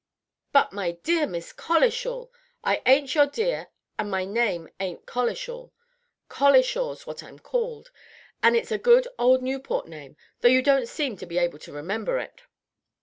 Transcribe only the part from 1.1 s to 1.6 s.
Miss